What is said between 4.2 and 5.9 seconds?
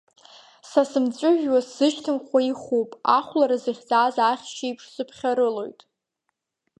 ахьшьеиԥш, сыԥхьарылоит!